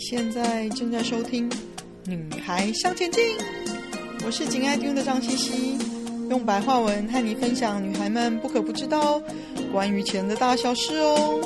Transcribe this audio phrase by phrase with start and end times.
[0.00, 1.48] 现在正在收听
[2.06, 3.22] 《女孩向前进》，
[4.24, 5.78] 我是紧爱听的张茜茜，
[6.30, 9.20] 用白话文和你分享女孩们不可不知道
[9.70, 11.40] 关于钱的大小事哦。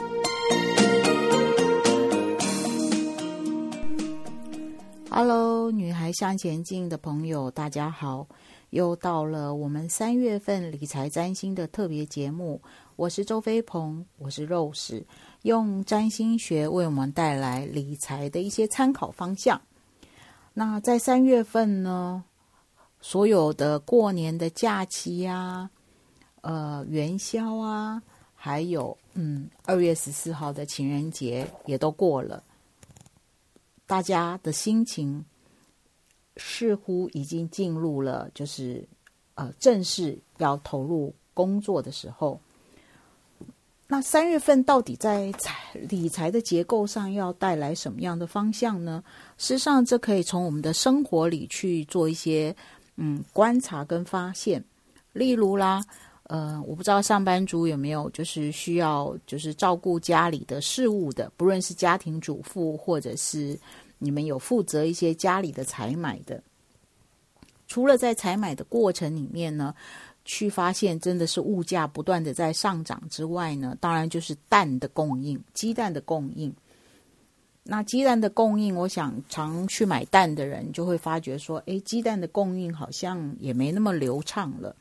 [5.11, 8.29] Hello，女孩向前进的朋友，大家好，
[8.71, 12.63] 又到了我们三月份理财占星的特别节目，
[12.95, 15.03] 我是周飞鹏，我是 Rose。
[15.45, 19.61] 用占星学为我们带来理财的一些参考方向。
[20.55, 22.25] 那在三月份呢，
[23.03, 25.71] 所有的过年的假期呀、啊，
[26.41, 28.03] 呃，元宵啊，
[28.35, 32.43] 还有嗯，二月十四号的情人节也都过了，
[33.87, 35.23] 大家的心情
[36.39, 38.83] 似乎已经进入了就是
[39.35, 42.41] 呃，正式要投入工作的时候。
[43.95, 45.55] 那三月份到底在财
[45.89, 49.05] 理财的结构上要带来什么样的方向呢？
[49.39, 52.53] 事实上，这可以从我们的生活里去做一些
[52.97, 54.65] 嗯观察跟发现。
[55.13, 55.81] 例如啦，
[56.25, 63.57] 呃，我不知道上班族有没有就是需要就是照顾家里的事务的，不论是家庭主妇或者是
[64.01, 66.43] 你们有负责一些家里的采买的。
[67.69, 69.73] 除了在采买的过程里面呢，
[70.25, 76.55] 去发现真的是物价不断的在上涨之外呢，当然就是蛋的供应，鸡蛋的供应。
[77.63, 84.75] 那鸡蛋的供应，我想常去买蛋的人就会发觉说，诶，鸡蛋的供应好像也没那么流畅了。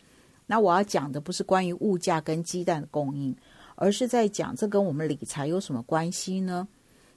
[0.46, 3.36] 那我要讲的不是关于物价跟鸡蛋的供应，
[3.76, 6.68] 而是在讲这跟我们理财有什么关系呢？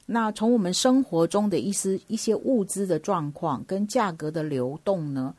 [0.04, 5.34] 那从我们生活中的一些一些物资的状况跟价格的流动呢，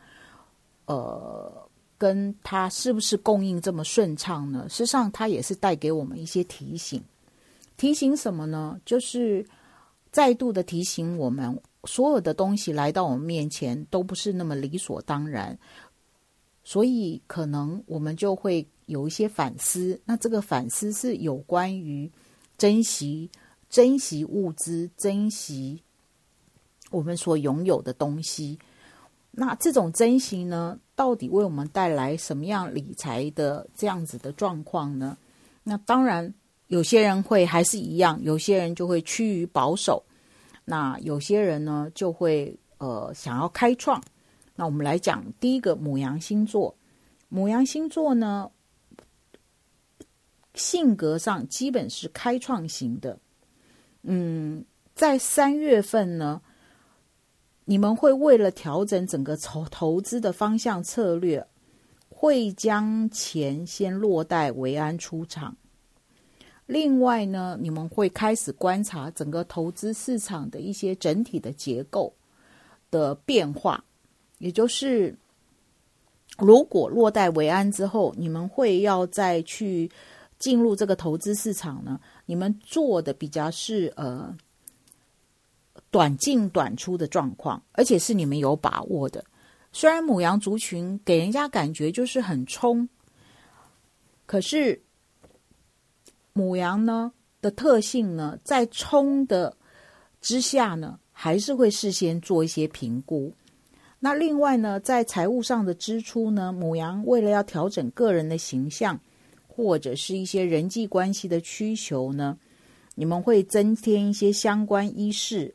[0.85, 1.66] 呃。
[1.97, 4.67] 跟它是不是供应这么顺畅呢？
[4.69, 7.01] 事实上，它也是带给我们一些提醒。
[7.75, 8.79] 提醒什么呢？
[8.85, 9.45] 就是
[10.11, 15.57] 再度的提醒我们，所有的东西来到我们面前都不是那么理所当然。
[16.63, 19.99] 所以，可能我们就会有一些反思。
[20.03, 22.11] 那这个反思是有关于
[22.57, 23.29] 珍惜、
[23.69, 25.81] 珍惜物资、珍惜
[26.91, 28.59] 我们所拥有的东西。
[29.31, 35.15] 那这种珍惜呢，到底为我们带来什么样理财的这样子的状况呢？
[35.61, 36.33] 那当然，
[36.69, 40.03] 有些人会还是一样，有些人就会趋于保守，
[40.65, 44.03] 那有些人呢就会呃想要开创。
[44.55, 46.75] 那我们来讲第一个母羊星座，
[47.29, 48.49] 母羊星座呢，
[50.55, 53.19] 性格上基本是开创型的，
[54.01, 54.65] 嗯，
[54.95, 56.41] 在三月份呢。
[57.69, 61.45] 你们会为了调整整个投投资的方向策略，
[62.07, 65.53] 会将钱先落袋为安出场。
[66.65, 72.13] 另外呢，你们会开始观察整个投资市场的一些整体的结构
[72.89, 73.83] 的变化，
[74.37, 75.13] 也就是
[76.37, 79.91] 如果落袋为安之后，你们会要再去
[80.39, 84.33] 进入这个投资市场呢，你们做的比较是呃。
[85.89, 89.23] 短进短出的状况，而且是你们有把握的。
[89.71, 92.87] 虽然母羊族群给人家感觉就是很冲，
[94.25, 94.81] 可是
[96.33, 97.11] 母羊呢
[97.41, 99.55] 的特性呢，在冲的
[100.21, 103.31] 之下呢，还是会事先做一些评估。
[103.99, 108.99] 那另外呢，在财务上的支出呢，母羊为了要调整个人的形象，
[109.47, 112.37] 或者是一些人际关系的需求呢，
[112.95, 115.53] 你们会增添一些相关衣饰。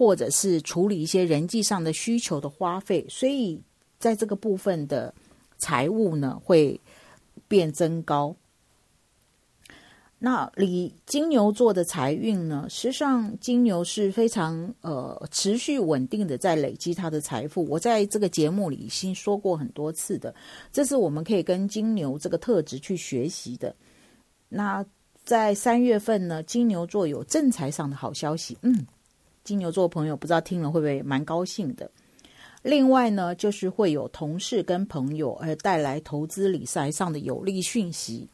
[0.00, 3.60] 或者是处理一些人际上的需求的花费，所以
[3.98, 5.14] 在这个部分的
[5.58, 6.80] 财务呢会
[7.46, 8.34] 变增高。
[10.18, 17.62] 那李金牛座的财运呢，实际上金牛是非常呃持续稳定的在累积他的财富。
[17.68, 20.34] 我在这个节目里已经说过很多次的，
[20.72, 23.76] 这是我们可以跟金牛这个特质去学习的。
[24.48, 24.82] 那
[25.26, 28.86] 在三月份呢，金牛座有正财上的好消息，嗯。
[29.50, 31.90] 金牛座朋友不知道听了会不会蛮高兴的。
[32.62, 38.28] 另外呢，就是会有同事跟朋友而带来投资理财上的有利讯息。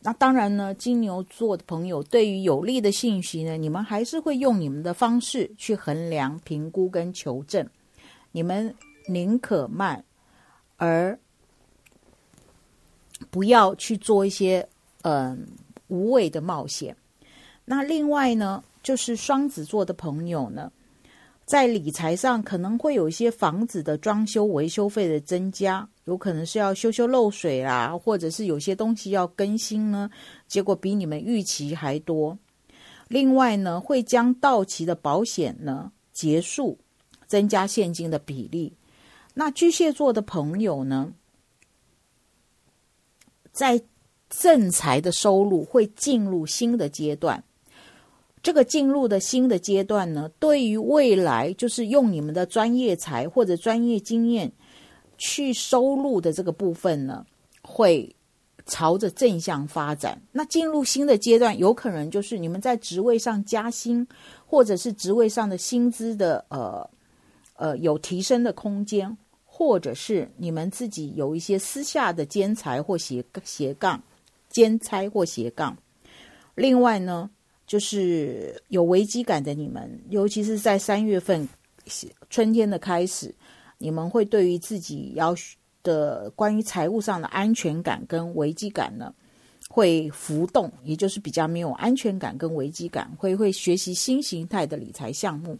[0.00, 7.64] 那当然呢，金牛座的朋友对于有利的信息呢，你们还是会用你们的方式去衡量、评估跟求证。
[8.32, 8.74] 你们
[9.06, 10.04] 宁可慢，
[10.76, 11.16] 而
[13.30, 14.68] 不要去做一些
[15.02, 15.46] 嗯、
[15.86, 16.96] 无谓的冒险。
[17.64, 20.70] 那另外呢，就是双子座的朋友呢，
[21.44, 30.08] 在理财上可能会有一些房子的装修维修费的增加，有可能是要修修漏水啦，或者是有些东西要更新呢，
[30.46, 32.38] 结果比你们预期还多。
[33.08, 36.78] 另外呢，会将到期的保险呢结束，
[37.26, 38.72] 增加现金的比例。
[39.34, 41.12] 那巨蟹座的朋友呢，
[43.50, 43.82] 在
[44.30, 47.42] 正财的收入会进入新的阶段。
[48.46, 54.52] 这个进入的新的阶段呢，对于未来就是用你们的专业才或者专业经验
[55.18, 57.26] 去收入的这个部分呢，
[57.60, 58.08] 会
[58.64, 60.22] 朝着正向发展。
[60.30, 64.06] 那进入新的阶段，有可能就是你们在职位上加薪，
[64.46, 66.88] 或者是职位上的薪资的呃
[67.56, 74.00] 呃有提升的空间，或者是你们自己有一些私下的兼财或斜斜杠
[74.48, 75.76] 兼差或斜杠。
[76.54, 77.28] 另外呢。
[77.66, 81.48] 就是有危机感的你们，尤其是在三月份
[82.30, 83.34] 春天的开始，
[83.78, 85.34] 你们会对于自己要
[85.82, 89.12] 的关于财务上的安全感跟危机感呢，
[89.68, 95.58] 会浮动，也就是比较没有安全感跟危机感，会会学习新形态的理财项目。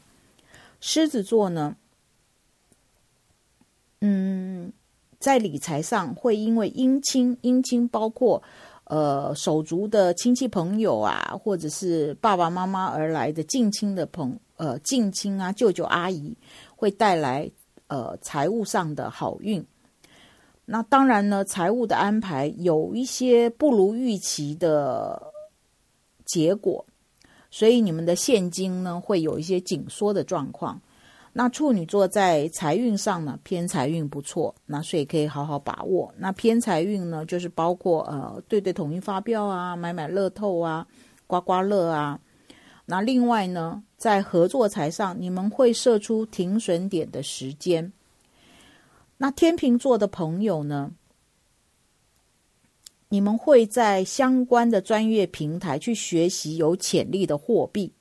[0.80, 1.76] 狮子座呢，
[4.00, 4.72] 嗯，
[5.18, 8.40] 在理财上会因为姻亲，姻亲包括。
[8.88, 16.36] 呃，手足的亲戚朋友啊，或者是爸爸妈妈而来的近亲的朋，呃，近亲啊，舅舅阿姨，
[16.76, 17.50] 会带来
[17.88, 19.64] 呃财务上的好运。
[20.64, 25.20] 那当然呢，财务的安排有一些不如预期的
[26.24, 26.86] 结果，
[27.50, 30.80] 所以你们的现金呢，会有一些紧缩的状况。
[31.38, 36.10] 那处女座在财运上呢，偏财运不错，那所以可以好好把握。
[36.16, 40.86] 那偏财运呢，就是包括呃对对统一发票啊，买买乐透啊，
[41.26, 42.18] 刮刮乐啊。
[42.86, 47.92] 那另外呢，在合作财上，你们会设出停损点的时间。
[49.18, 50.90] 那天秤座的朋友呢，
[53.10, 57.92] 你们会在相关的专业平台去学习有潜力的货币。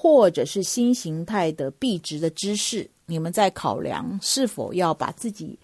[0.00, 5.58] 或者是新形态的币值的知识，你们在考量是否要把自己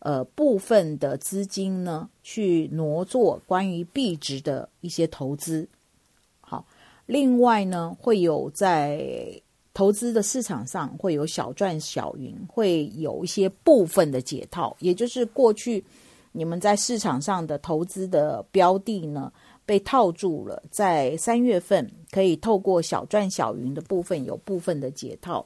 [0.00, 5.66] 呃部分的资金呢，去挪作关于币值的一些投资。
[6.42, 6.62] 好，
[7.06, 9.40] 另外呢，会有在
[9.72, 15.82] 投资的市场上会有小赚小赢，会有一些部分的解套，也就是过去
[16.32, 19.32] 你们在市场上的投资的标的呢。
[19.68, 25.44] 被套住了，在三月份可以透过小赚小赢的部分有部分的解套。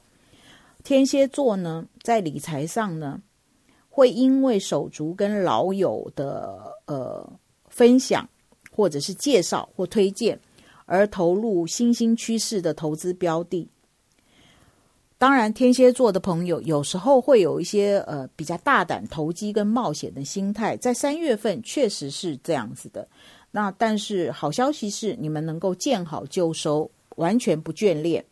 [0.85, 3.21] 天蝎座呢，在理财上呢，
[3.89, 7.29] 会因为手足跟老友的呃
[7.69, 8.29] 分享
[8.71, 10.39] 或者是介绍或推荐
[10.87, 13.69] 而投入新兴趋势的投资标的。
[15.19, 23.09] 当然，天蝎座的朋友有时候会有一些呃比较大胆投机跟冒险的心态，在三月份确实是这样子的。
[23.55, 28.25] 那但是好消息是，你们能够见好就收，完全不眷恋。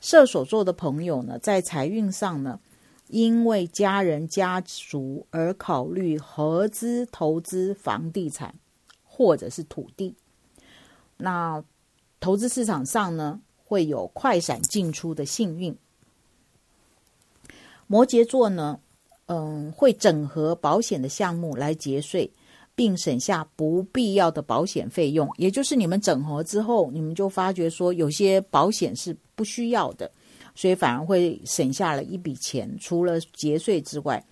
[0.00, 2.58] 射手座的朋友呢，在财运上呢，
[3.06, 8.54] 因为家人家族而考虑合资投资房地产
[9.04, 10.16] 或者是土地。
[11.16, 11.62] 那
[12.18, 15.76] 投资市场上呢，会有快闪进出的幸运。
[17.86, 18.80] 摩羯座呢，
[19.26, 22.28] 嗯，会整合保险的项目来节税。
[22.80, 30.10] 并省下不必要的保险费用，也就是你们整合之后，你们就发觉说有些保险是不需要的，
[30.54, 32.74] 所以反而会省下了一笔钱。
[32.80, 34.24] 除了节税之外，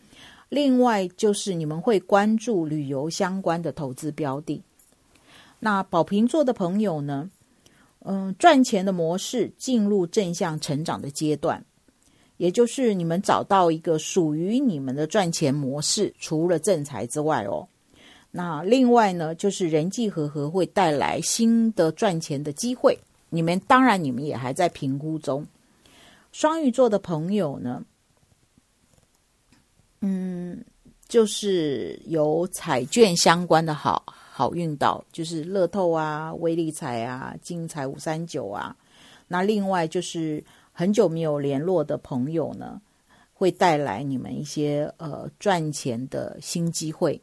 [0.49, 4.63] 另外就是你们会关注旅游相关的投资标的。
[5.61, 7.31] 那宝瓶座的朋友呢？
[8.07, 11.63] 嗯，赚钱的模式进入正向成长的阶段，
[12.39, 17.69] 也就是你们找到一个属于你们的赚钱模式，除了正财之外哦。
[18.31, 22.99] 那另外呢，就是人际和合会带来新的赚钱的机会。
[23.31, 25.47] 你们当然，你们也还在评估中。
[26.31, 27.83] 双鱼座的朋友呢，
[30.01, 30.63] 嗯，
[31.09, 38.77] 就是有彩券相关的好好运到，就是乐透啊、威力彩啊、精彩五三九啊。
[39.27, 42.81] 那另外就是很久没有联络的朋友呢，
[43.33, 47.21] 会带来你们一些呃赚钱的新机会。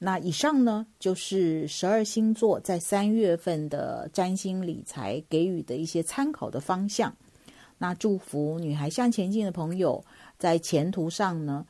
[0.00, 7.12] 那以上呢，就是十二星座在三月份的占星理财给予的一些参考的方向。
[7.78, 10.04] 那祝福女孩向前进的朋友，
[10.38, 11.66] 在前途上呢，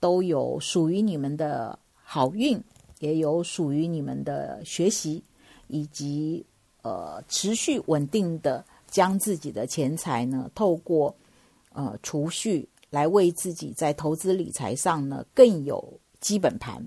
[0.00, 2.58] 都有属于你们的好运，
[3.00, 5.22] 也有属于你们的学习，
[5.68, 6.44] 以及
[6.82, 11.14] 呃持续稳定的将自己的钱财呢，透过
[11.72, 16.86] 呃储蓄来为自己在投资理财上呢更有基本盘。